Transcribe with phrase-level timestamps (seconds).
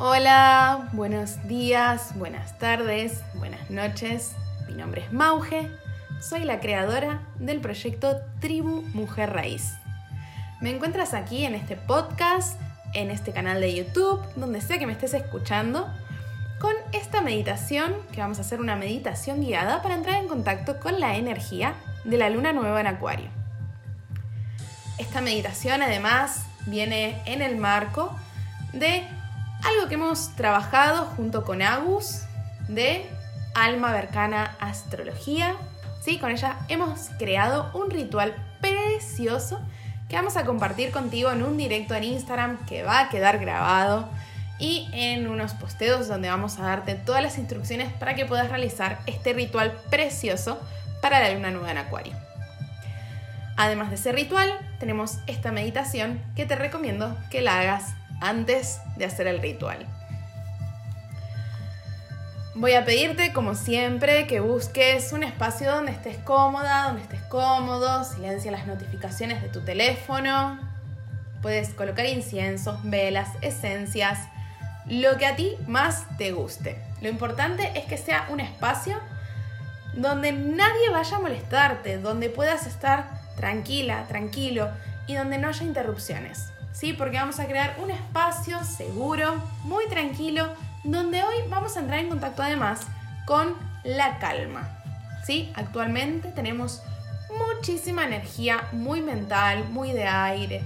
[0.00, 4.30] Hola, buenos días, buenas tardes, buenas noches.
[4.68, 5.68] Mi nombre es Mauge,
[6.20, 9.74] soy la creadora del proyecto Tribu Mujer Raíz.
[10.60, 12.60] Me encuentras aquí en este podcast,
[12.94, 15.92] en este canal de YouTube, donde sea que me estés escuchando,
[16.60, 21.00] con esta meditación, que vamos a hacer una meditación guiada para entrar en contacto con
[21.00, 21.74] la energía
[22.04, 23.30] de la luna nueva en Acuario.
[24.98, 28.16] Esta meditación además viene en el marco
[28.72, 29.17] de
[29.64, 32.22] algo que hemos trabajado junto con Agus
[32.68, 33.06] de
[33.54, 35.56] Alma Vercana Astrología.
[36.00, 36.18] ¿Sí?
[36.18, 39.60] Con ella hemos creado un ritual precioso
[40.08, 44.08] que vamos a compartir contigo en un directo en Instagram que va a quedar grabado
[44.58, 49.00] y en unos posteos donde vamos a darte todas las instrucciones para que puedas realizar
[49.06, 50.60] este ritual precioso
[51.02, 52.14] para la luna nueva en Acuario.
[53.56, 59.04] Además de ese ritual, tenemos esta meditación que te recomiendo que la hagas antes de
[59.04, 59.86] hacer el ritual.
[62.54, 68.02] Voy a pedirte, como siempre, que busques un espacio donde estés cómoda, donde estés cómodo,
[68.02, 70.58] silencia las notificaciones de tu teléfono.
[71.40, 74.18] Puedes colocar inciensos, velas, esencias,
[74.86, 76.82] lo que a ti más te guste.
[77.00, 78.98] Lo importante es que sea un espacio
[79.94, 84.68] donde nadie vaya a molestarte, donde puedas estar tranquila, tranquilo
[85.06, 86.52] y donde no haya interrupciones.
[86.78, 86.92] ¿Sí?
[86.92, 90.52] Porque vamos a crear un espacio seguro, muy tranquilo,
[90.84, 92.86] donde hoy vamos a entrar en contacto además
[93.26, 94.68] con la calma.
[95.24, 95.52] ¿Sí?
[95.56, 96.82] Actualmente tenemos
[97.36, 100.62] muchísima energía muy mental, muy de aire,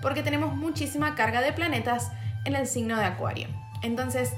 [0.00, 2.12] porque tenemos muchísima carga de planetas
[2.44, 3.48] en el signo de Acuario.
[3.82, 4.34] Entonces,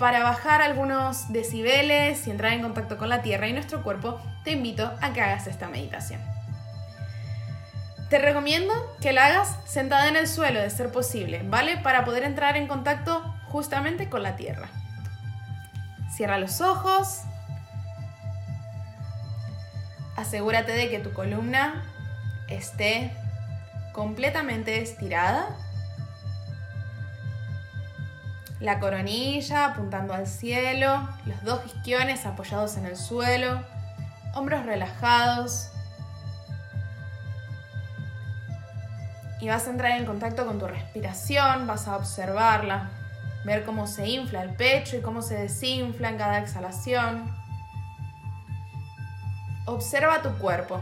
[0.00, 4.50] para bajar algunos decibeles y entrar en contacto con la Tierra y nuestro cuerpo, te
[4.50, 6.35] invito a que hagas esta meditación.
[8.08, 11.76] Te recomiendo que la hagas sentada en el suelo, de ser posible, ¿vale?
[11.78, 14.68] Para poder entrar en contacto justamente con la tierra.
[16.14, 17.22] Cierra los ojos.
[20.16, 21.84] Asegúrate de que tu columna
[22.48, 23.12] esté
[23.92, 25.56] completamente estirada.
[28.60, 33.62] La coronilla apuntando al cielo, los dos isquiones apoyados en el suelo,
[34.32, 35.70] hombros relajados,
[39.40, 42.90] y vas a entrar en contacto con tu respiración, vas a observarla,
[43.44, 47.34] ver cómo se infla el pecho y cómo se desinfla en cada exhalación.
[49.66, 50.80] Observa tu cuerpo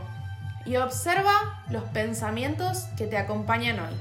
[0.64, 4.00] y observa los pensamientos que te acompañan hoy.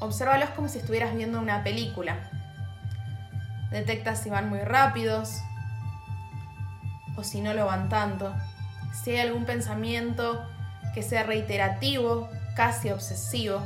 [0.00, 2.30] Obsérvalos como si estuvieras viendo una película.
[3.70, 5.40] Detecta si van muy rápidos
[7.16, 8.34] o si no lo van tanto.
[8.92, 10.48] Si hay algún pensamiento
[10.94, 13.62] que sea reiterativo, casi obsesivo.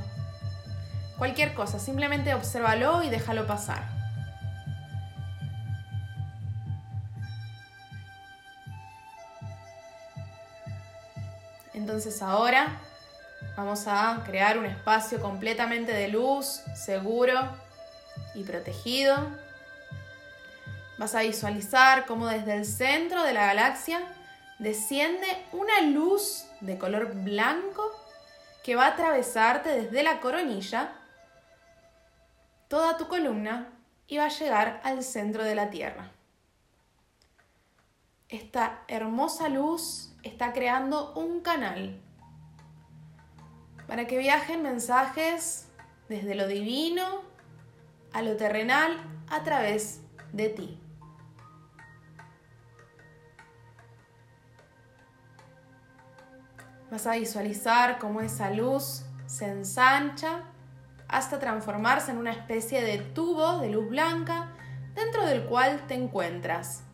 [1.18, 3.94] Cualquier cosa, simplemente obsérvalo y déjalo pasar.
[11.72, 12.80] Entonces ahora
[13.56, 17.34] vamos a crear un espacio completamente de luz, seguro
[18.34, 19.16] y protegido.
[20.98, 24.00] Vas a visualizar cómo desde el centro de la galaxia
[24.58, 27.90] desciende una luz de color blanco
[28.62, 30.92] que va a atravesarte desde la coronilla
[32.68, 33.72] toda tu columna
[34.06, 36.10] y va a llegar al centro de la Tierra.
[38.28, 42.00] Esta hermosa luz está creando un canal
[43.86, 45.68] para que viajen mensajes
[46.08, 47.22] desde lo divino
[48.12, 48.96] a lo terrenal
[49.28, 50.00] a través
[50.32, 50.83] de ti.
[56.94, 60.44] Vas a visualizar cómo esa luz se ensancha
[61.08, 64.52] hasta transformarse en una especie de tubo de luz blanca
[64.94, 66.84] dentro del cual te encuentras.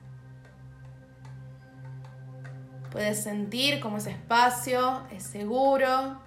[2.90, 6.18] Puedes sentir cómo ese espacio es seguro,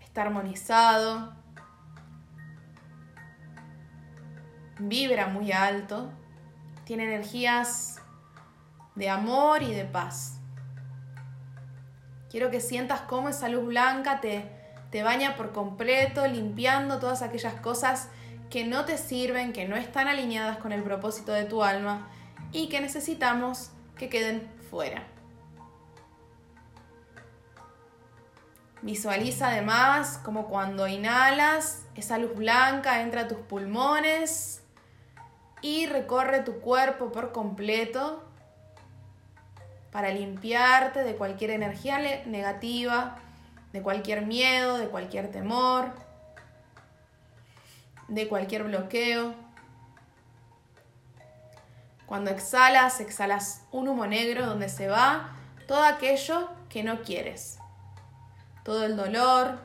[0.00, 1.34] está armonizado,
[4.78, 6.10] vibra muy alto,
[6.86, 8.00] tiene energías
[8.94, 10.41] de amor y de paz.
[12.32, 14.46] Quiero que sientas cómo esa luz blanca te,
[14.90, 18.08] te baña por completo, limpiando todas aquellas cosas
[18.48, 22.08] que no te sirven, que no están alineadas con el propósito de tu alma
[22.50, 25.02] y que necesitamos que queden fuera.
[28.80, 34.62] Visualiza además como cuando inhalas, esa luz blanca entra a tus pulmones
[35.60, 38.24] y recorre tu cuerpo por completo
[39.92, 43.18] para limpiarte de cualquier energía negativa,
[43.72, 45.92] de cualquier miedo, de cualquier temor.
[48.08, 49.34] de cualquier bloqueo.
[52.04, 55.30] Cuando exhalas, exhalas un humo negro donde se va
[55.66, 57.58] todo aquello que no quieres.
[58.64, 59.60] Todo el dolor,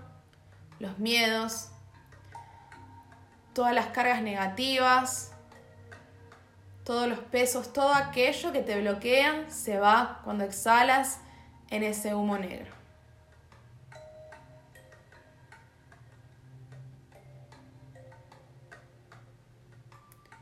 [0.80, 1.72] los miedos,
[3.54, 5.34] todas las cargas negativas,
[6.88, 11.20] todos los pesos, todo aquello que te bloquea se va cuando exhalas
[11.70, 12.72] en ese humo negro.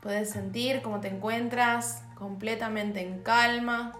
[0.00, 3.94] Puedes sentir cómo te encuentras completamente en calma,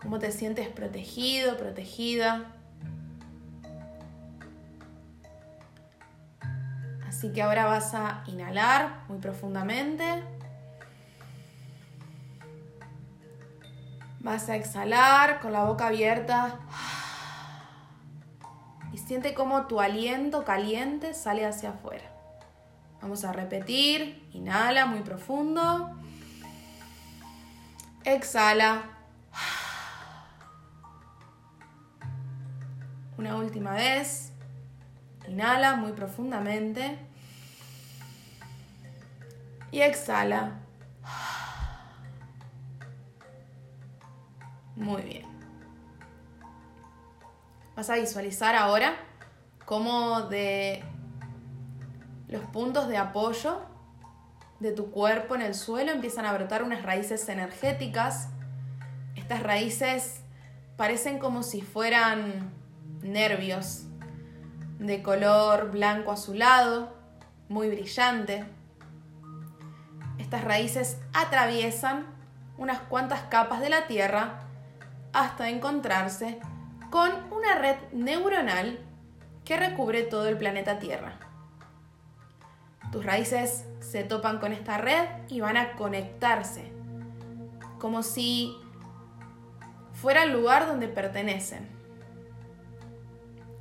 [0.00, 2.55] cómo te sientes protegido, protegida.
[7.16, 10.22] Así que ahora vas a inhalar muy profundamente.
[14.20, 16.58] Vas a exhalar con la boca abierta.
[18.92, 22.04] Y siente cómo tu aliento caliente sale hacia afuera.
[23.00, 24.28] Vamos a repetir.
[24.34, 25.98] Inhala muy profundo.
[28.04, 28.82] Exhala.
[33.16, 34.35] Una última vez.
[35.28, 36.98] Inhala muy profundamente.
[39.70, 40.60] Y exhala.
[44.76, 45.26] Muy bien.
[47.74, 48.94] Vas a visualizar ahora
[49.64, 50.84] cómo de
[52.28, 53.60] los puntos de apoyo
[54.60, 58.28] de tu cuerpo en el suelo empiezan a brotar unas raíces energéticas.
[59.14, 60.20] Estas raíces
[60.76, 62.52] parecen como si fueran
[63.02, 63.85] nervios
[64.78, 66.94] de color blanco azulado,
[67.48, 68.44] muy brillante.
[70.18, 72.06] Estas raíces atraviesan
[72.58, 74.40] unas cuantas capas de la Tierra
[75.12, 76.40] hasta encontrarse
[76.90, 78.78] con una red neuronal
[79.44, 81.18] que recubre todo el planeta Tierra.
[82.92, 86.72] Tus raíces se topan con esta red y van a conectarse,
[87.78, 88.56] como si
[89.92, 91.68] fuera el lugar donde pertenecen.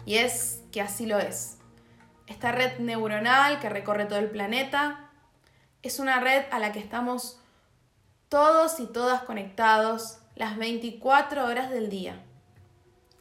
[0.05, 1.57] Y es que así lo es.
[2.27, 5.09] Esta red neuronal que recorre todo el planeta
[5.83, 7.39] es una red a la que estamos
[8.27, 12.21] todos y todas conectados las 24 horas del día.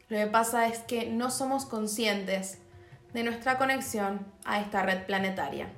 [0.08, 2.58] Lo que pasa es que no somos conscientes
[3.12, 5.68] de nuestra conexión a esta red planetaria.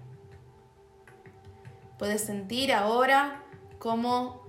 [1.98, 3.42] Puedes sentir ahora
[3.78, 4.46] cómo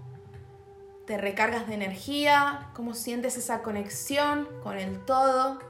[1.06, 5.67] te recargas de energía, cómo sientes esa conexión con el todo,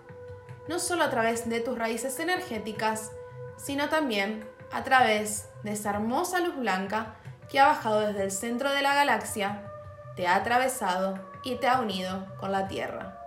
[0.67, 3.11] no solo a través de tus raíces energéticas,
[3.57, 7.15] sino también a través de esa hermosa luz blanca
[7.49, 9.63] que ha bajado desde el centro de la galaxia,
[10.15, 13.17] te ha atravesado y te ha unido con la Tierra.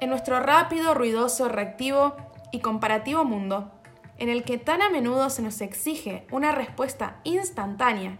[0.00, 2.16] En nuestro rápido, ruidoso, reactivo
[2.50, 3.70] y comparativo mundo,
[4.18, 8.18] en el que tan a menudo se nos exige una respuesta instantánea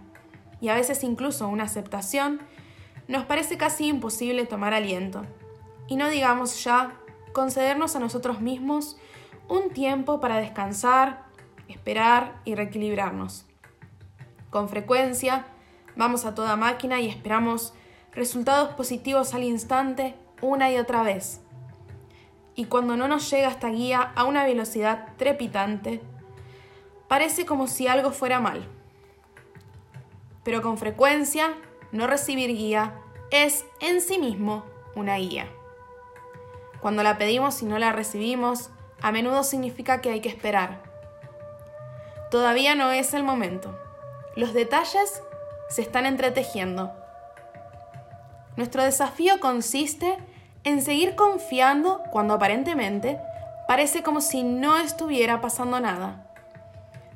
[0.66, 2.40] y a veces incluso una aceptación,
[3.06, 5.22] nos parece casi imposible tomar aliento.
[5.86, 6.96] Y no digamos ya
[7.32, 8.96] concedernos a nosotros mismos
[9.46, 11.22] un tiempo para descansar,
[11.68, 13.46] esperar y reequilibrarnos.
[14.50, 15.46] Con frecuencia
[15.94, 17.72] vamos a toda máquina y esperamos
[18.10, 21.42] resultados positivos al instante una y otra vez.
[22.56, 26.00] Y cuando no nos llega esta guía a una velocidad trepitante,
[27.06, 28.68] parece como si algo fuera mal.
[30.46, 31.54] Pero con frecuencia,
[31.90, 32.94] no recibir guía
[33.32, 35.48] es en sí mismo una guía.
[36.80, 38.70] Cuando la pedimos y no la recibimos,
[39.02, 40.84] a menudo significa que hay que esperar.
[42.30, 43.76] Todavía no es el momento.
[44.36, 45.20] Los detalles
[45.68, 46.92] se están entretejiendo.
[48.56, 50.16] Nuestro desafío consiste
[50.62, 53.18] en seguir confiando cuando aparentemente
[53.66, 56.32] parece como si no estuviera pasando nada.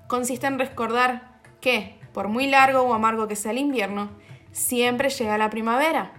[0.09, 4.11] Consiste en recordar que, por muy largo o amargo que sea el invierno,
[4.53, 6.13] siempre llega la primavera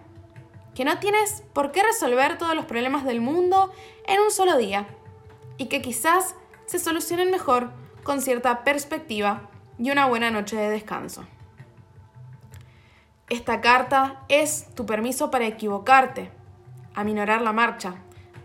[0.76, 3.72] que no tienes por qué resolver todos los problemas del mundo
[4.08, 4.88] en un solo día
[5.58, 7.72] y que quizás se solucionen mejor
[8.04, 11.26] con cierta perspectiva y una buena noche de descanso.
[13.30, 16.32] Esta carta es tu permiso para equivocarte,
[16.94, 17.96] aminorar la marcha,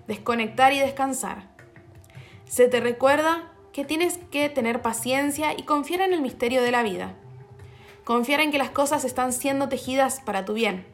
[0.07, 1.49] desconectar y descansar.
[2.45, 6.83] Se te recuerda que tienes que tener paciencia y confiar en el misterio de la
[6.83, 7.15] vida.
[8.07, 10.87] Confiar en que las cosas están siendo tejidas para tu bien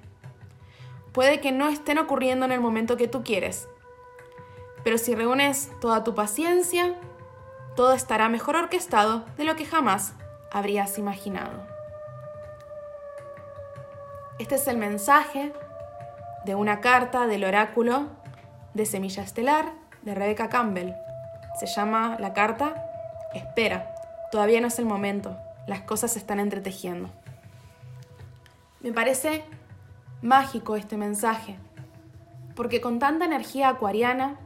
[1.13, 3.69] puede que no estén ocurriendo en el momento que tú quieres.
[4.83, 6.95] Pero si reúnes toda tu paciencia,
[7.77, 10.15] todo estará mejor orquestado de lo que jamás
[10.51, 11.67] habrías imaginado.
[14.39, 15.53] Este es el mensaje
[16.47, 18.07] de una carta del oráculo
[18.73, 20.95] de Semilla Estelar de Rebecca Campbell.
[21.61, 22.87] Se llama la carta
[23.35, 23.95] Espera,
[24.31, 27.11] todavía no es el momento, las cosas se están entretejiendo.
[28.81, 29.45] Me parece
[30.23, 31.59] mágico este mensaje,
[32.55, 34.39] porque con tanta energía acuariana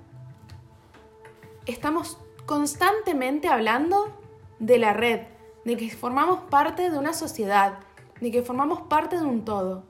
[1.67, 4.21] estamos constantemente hablando
[4.59, 5.27] de la red,
[5.65, 7.79] de que formamos parte de una sociedad,
[8.21, 9.85] de que formamos parte de un todo.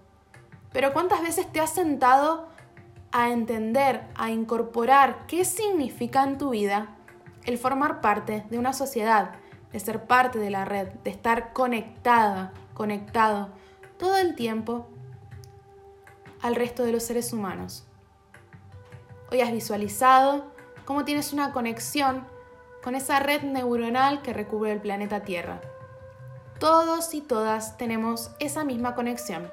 [0.72, 2.48] Pero ¿cuántas veces te has sentado
[3.12, 6.96] a entender, a incorporar qué significa en tu vida
[7.44, 9.36] el formar parte de una sociedad,
[9.76, 13.50] de ser parte de la red, de estar conectada, conectado
[13.98, 14.86] todo el tiempo
[16.40, 17.84] al resto de los seres humanos.
[19.30, 20.46] Hoy has visualizado
[20.86, 22.26] cómo tienes una conexión
[22.82, 25.60] con esa red neuronal que recubre el planeta Tierra.
[26.58, 29.52] Todos y todas tenemos esa misma conexión,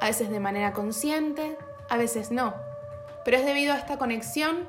[0.00, 1.58] a veces de manera consciente,
[1.90, 2.54] a veces no,
[3.22, 4.66] pero es debido a esta conexión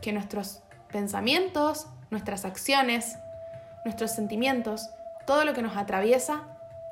[0.00, 3.18] que nuestros pensamientos, nuestras acciones,
[3.86, 4.90] nuestros sentimientos,
[5.26, 6.42] todo lo que nos atraviesa,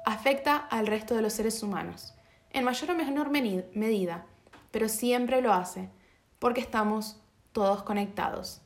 [0.06, 2.14] afecta al resto de los seres humanos,
[2.50, 4.24] en mayor o menor medida,
[4.70, 5.90] pero siempre lo hace,
[6.38, 7.20] porque estamos
[7.52, 8.60] todos conectados.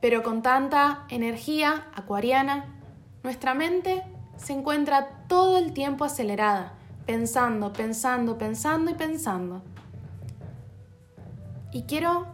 [0.00, 2.80] Pero con tanta energía acuariana,
[3.24, 4.04] nuestra mente
[4.36, 9.62] se encuentra todo el tiempo acelerada, pensando, pensando, pensando y pensando.
[11.72, 12.28] Y quiero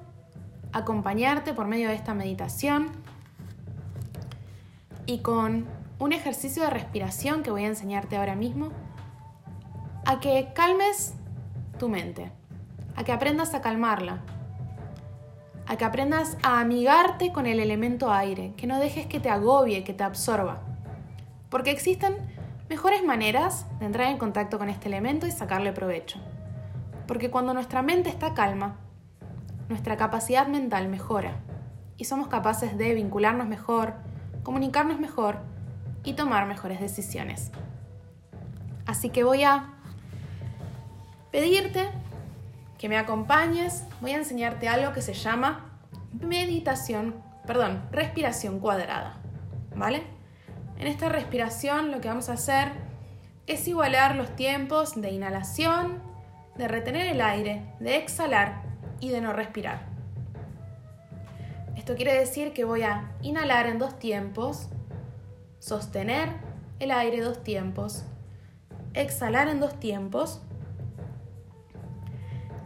[0.73, 2.89] acompañarte por medio de esta meditación
[5.07, 5.67] y con
[5.99, 8.71] un ejercicio de respiración que voy a enseñarte ahora mismo
[10.05, 11.15] a que calmes
[11.79, 12.31] tu mente,
[12.97, 14.21] a que aprendas a calmarla,
[15.67, 19.85] a que aprendas a amigarte con el elemento aire, que no dejes que te agobie,
[19.85, 20.61] que te absorba.
[21.51, 22.17] Porque existen
[22.69, 26.19] mejores maneras de entrar en contacto con este elemento y sacarle provecho.
[27.07, 28.77] Porque cuando nuestra mente está calma,
[29.73, 31.37] nuestra capacidad mental mejora
[31.97, 33.95] y somos capaces de vincularnos mejor,
[34.43, 35.39] comunicarnos mejor
[36.05, 37.51] y tomar mejores decisiones.
[38.85, 39.71] Así que voy a
[41.31, 41.89] pedirte
[42.77, 45.71] que me acompañes, voy a enseñarte algo que se llama
[46.13, 47.15] meditación,
[47.47, 49.21] perdón, respiración cuadrada,
[49.75, 50.03] ¿vale?
[50.79, 52.73] En esta respiración lo que vamos a hacer
[53.47, 56.03] es igualar los tiempos de inhalación,
[56.57, 58.62] de retener el aire, de exhalar
[59.03, 59.81] y de no respirar.
[61.77, 64.69] Esto quiere decir que voy a inhalar en dos tiempos,
[65.59, 66.29] sostener
[66.79, 68.05] el aire dos tiempos,
[68.95, 70.41] exhalar en dos tiempos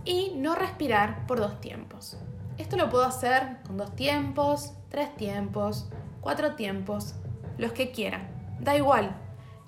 [0.05, 2.19] y no respirar por dos tiempos.
[2.59, 5.89] Esto lo puedo hacer con dos tiempos, tres tiempos,
[6.21, 7.15] cuatro tiempos,
[7.57, 8.29] los que quieran.
[8.61, 9.17] Da igual.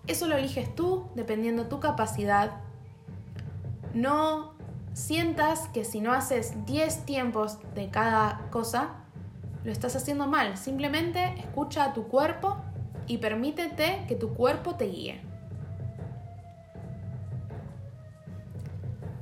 [0.07, 2.61] Eso lo eliges tú dependiendo tu capacidad.
[3.95, 4.58] No
[4.99, 8.97] sientas que si no haces 10 tiempos de cada cosa,
[9.63, 10.57] lo estás haciendo mal.
[10.57, 12.57] Simplemente escucha a tu cuerpo
[13.07, 15.21] y permítete que tu cuerpo te guíe.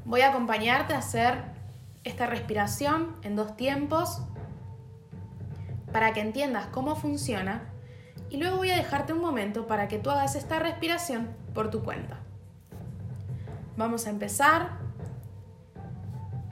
[0.06, 1.44] Voy a acompañarte a hacer
[2.04, 4.22] esta respiración en dos tiempos
[5.92, 7.62] para que entiendas cómo funciona
[8.30, 11.82] y luego voy a dejarte un momento para que tú hagas esta respiración por tu
[11.82, 12.18] cuenta.
[13.76, 14.85] Vamos a empezar.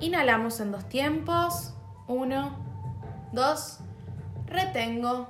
[0.01, 1.73] Inhalamos en dos tiempos.
[2.07, 2.59] Uno,
[3.33, 3.81] dos.
[4.47, 5.29] Retengo.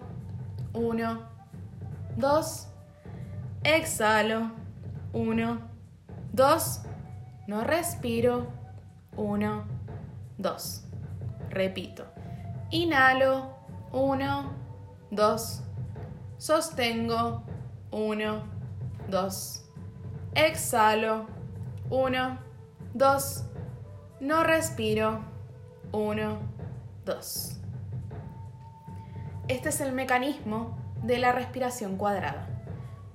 [0.73, 1.23] Uno,
[2.17, 2.69] dos.
[3.63, 4.51] Exhalo.
[5.13, 5.59] Uno,
[6.33, 6.81] dos.
[7.47, 8.47] No respiro.
[9.17, 9.65] Uno,
[10.39, 10.85] dos.
[11.51, 12.07] Repito.
[12.71, 13.55] Inhalo.
[13.93, 14.53] Uno,
[15.11, 15.63] dos.
[16.39, 17.45] Sostengo.
[17.91, 18.43] Uno,
[19.09, 19.65] dos.
[20.35, 21.27] Exhalo.
[21.91, 22.39] Uno,
[22.95, 23.45] dos.
[24.21, 25.21] No respiro.
[25.93, 26.39] Uno,
[27.05, 27.59] dos.
[29.49, 32.49] Este es el mecanismo de la respiración cuadrada.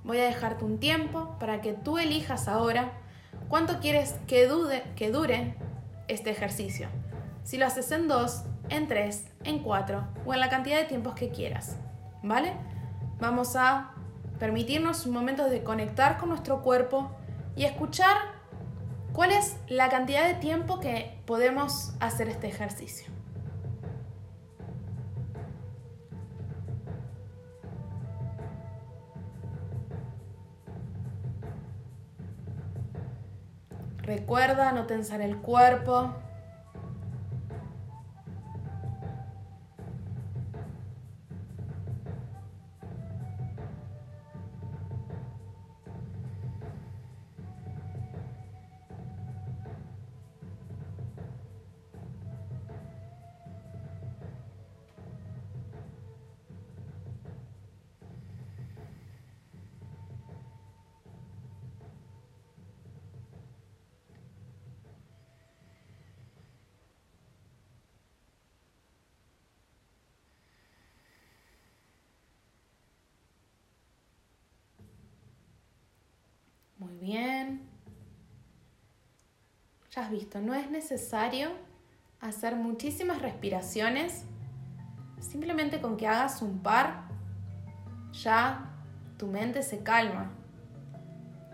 [0.04, 2.92] Voy a dejarte un tiempo para que tú elijas ahora
[3.50, 4.48] ¿Cuánto quieres que,
[4.94, 5.56] que dure
[6.06, 6.86] este ejercicio?
[7.42, 11.16] Si lo haces en dos, en tres, en cuatro o en la cantidad de tiempos
[11.16, 11.76] que quieras.
[12.22, 12.52] ¿Vale?
[13.18, 13.90] Vamos a
[14.38, 17.10] permitirnos un momento de conectar con nuestro cuerpo
[17.56, 18.16] y escuchar
[19.12, 23.10] cuál es la cantidad de tiempo que podemos hacer este ejercicio.
[34.02, 36.12] Recuerda no tensar el cuerpo.
[77.00, 77.68] Bien.
[79.90, 81.50] Ya has visto, no es necesario
[82.20, 84.24] hacer muchísimas respiraciones.
[85.18, 87.08] Simplemente con que hagas un par,
[88.12, 88.70] ya
[89.18, 90.30] tu mente se calma.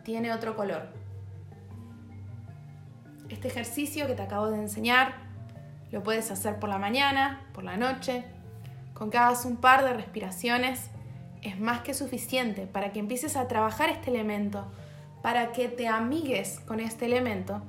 [0.05, 0.89] Tiene otro color.
[3.29, 5.15] Este ejercicio que te acabo de enseñar
[5.91, 8.25] lo puedes hacer por la mañana, por la noche.
[8.95, 10.91] Con que hagas un par de respiraciones
[11.43, 14.67] es más que suficiente para que empieces a trabajar este elemento,
[15.27, 17.61] para que te amigues con este elemento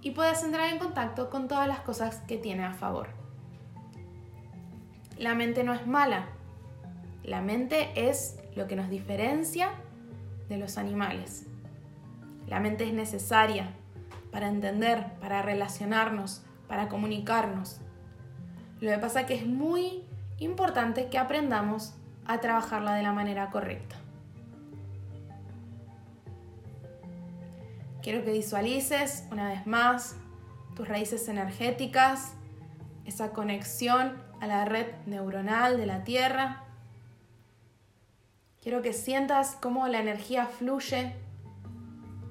[0.00, 3.10] y puedas entrar en contacto con todas las cosas que tiene a favor.
[5.18, 6.28] La mente no es mala,
[7.22, 9.72] la mente es lo que nos diferencia
[10.48, 11.44] de los animales.
[12.46, 13.74] La mente es necesaria
[14.30, 17.82] para entender, para relacionarnos, para comunicarnos.
[18.80, 20.02] Lo que pasa es que es muy
[20.38, 21.92] importante que aprendamos
[22.24, 24.01] a trabajarla de la manera correcta.
[28.02, 30.16] Quiero que visualices una vez más
[30.74, 32.32] tus raíces energéticas,
[33.04, 36.64] esa conexión a la red neuronal de la Tierra.
[38.60, 41.14] Quiero que sientas cómo la energía fluye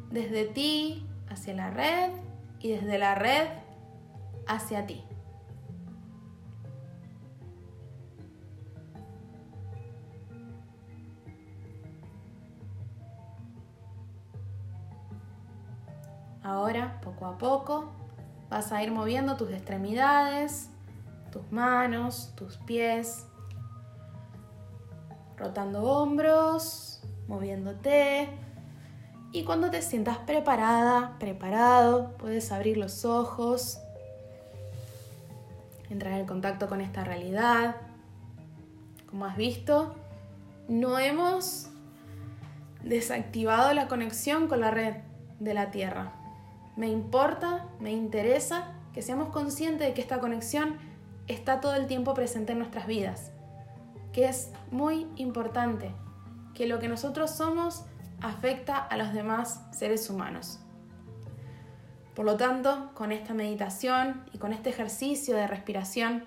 [0.09, 2.11] desde ti hacia la red
[2.59, 3.47] y desde la red
[4.47, 5.05] hacia ti.
[16.51, 17.93] Ahora, poco a poco,
[18.49, 20.69] vas a ir moviendo tus extremidades,
[21.31, 23.25] tus manos, tus pies,
[25.37, 28.27] rotando hombros, moviéndote.
[29.31, 33.79] Y cuando te sientas preparada, preparado, puedes abrir los ojos,
[35.89, 37.77] entrar en contacto con esta realidad.
[39.09, 39.95] Como has visto,
[40.67, 41.69] no hemos
[42.83, 44.95] desactivado la conexión con la red
[45.39, 46.17] de la Tierra.
[46.81, 50.77] Me importa, me interesa que seamos conscientes de que esta conexión
[51.27, 53.31] está todo el tiempo presente en nuestras vidas,
[54.13, 55.93] que es muy importante,
[56.55, 57.85] que lo que nosotros somos
[58.19, 60.57] afecta a los demás seres humanos.
[62.15, 66.23] Por lo tanto, con esta meditación y con este ejercicio de respiración,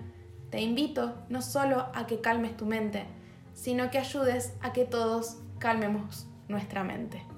[0.50, 3.08] te invito no solo a que calmes tu mente,
[3.54, 7.33] sino que ayudes a que todos calmemos nuestra mente.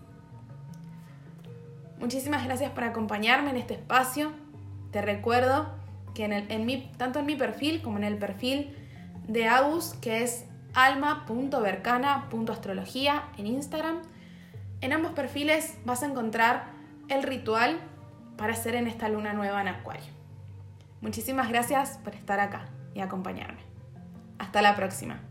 [1.99, 4.33] Muchísimas gracias por acompañarme en este espacio.
[4.91, 5.75] Te recuerdo
[6.15, 8.75] que en, el, tanto en mi perfil como en el perfil
[9.29, 14.03] de Agus, que es alma.vercana.astrología en Instagram,
[14.81, 16.67] en ambos perfiles vas a encontrar
[17.09, 17.79] el ritual
[18.37, 20.13] para hacer en esta luna nueva en Acuario.
[21.01, 23.61] Muchísimas gracias por estar acá y acompañarme.
[24.39, 25.26] Hasta la próxima.